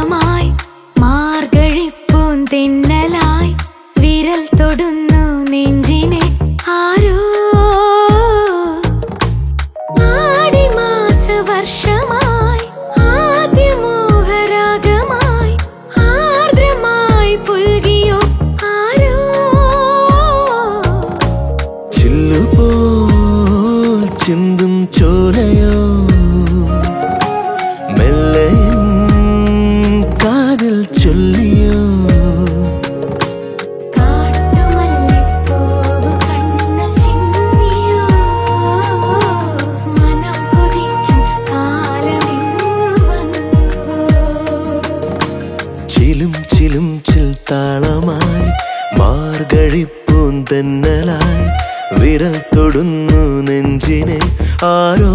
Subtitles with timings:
[0.00, 0.46] താളമായി
[1.00, 3.50] മാർഗഴിപ്പൂൻ തിന്നലായി
[4.00, 6.20] വിരൽ തൊടുന്നു നെഞ്ചിനെ
[6.74, 7.16] ആരോ.
[10.06, 12.64] ആടിമാസ വർഷമായി
[13.08, 13.84] ആദ്യമോഹരാഗമായി
[16.06, 18.20] ആർദ്രമായി പുൽകിയോ
[18.72, 19.18] ആരോ.
[24.22, 25.76] ചിന്തും ചോരയോ
[46.20, 48.48] ചിലും ചിലും ചിൽ താളമായി
[48.98, 51.46] മാർഗഴിപ്പൂന്തന്നലായി
[52.00, 54.18] വിരൽ തൊടുന്നു നെഞ്ചിനെ
[54.68, 55.14] ആരോ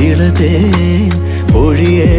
[0.00, 0.54] ഇളതേ
[1.62, 2.12] ഒഴിയേ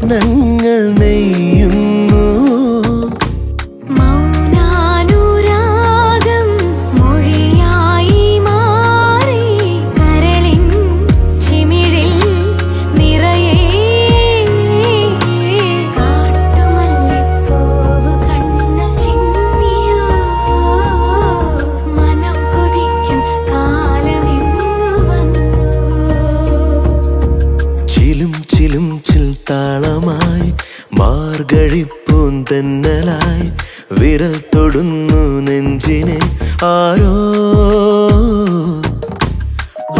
[0.00, 1.89] സ്വപ്നങ്ങൾ നെയ്യും
[34.10, 36.18] വിരൽ തൊടുന്നു നെഞ്ചിനെ
[36.64, 37.14] ആരോ?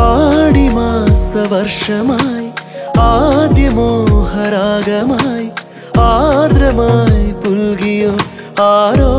[0.00, 2.48] ആടി മാസവർഷമായി
[3.00, 5.48] ആദ്യമോഹരാഗമായി
[6.00, 8.12] ആർദ്രമായി പുൽകിയോ
[8.62, 9.12] ആരോ?